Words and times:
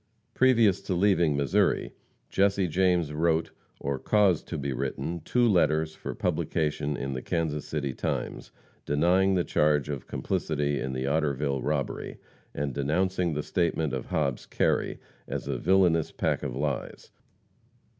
Previous 0.33 0.81
to 0.81 0.95
leaving 0.95 1.37
Missouri, 1.37 1.93
Jesse 2.31 2.67
James 2.67 3.13
wrote, 3.13 3.51
or 3.79 3.99
caused 3.99 4.47
to 4.47 4.57
be 4.57 4.73
written, 4.73 5.19
two 5.23 5.47
letters 5.47 5.93
for 5.93 6.15
publication 6.15 6.97
in 6.97 7.13
the 7.13 7.21
Kansas 7.21 7.67
City 7.67 7.93
Times, 7.93 8.51
denying 8.87 9.35
the 9.35 9.43
charge 9.43 9.89
of 9.89 10.07
complicity 10.07 10.79
in 10.79 10.93
the 10.93 11.03
Otterville 11.05 11.61
robbery, 11.63 12.17
and 12.51 12.73
denouncing 12.73 13.35
the 13.35 13.43
statement 13.43 13.93
of 13.93 14.07
Hobbs 14.07 14.47
Kerry 14.47 14.97
as 15.27 15.47
"a 15.47 15.59
villainous 15.59 16.11
pack 16.11 16.41
of 16.41 16.55
lies." 16.55 17.11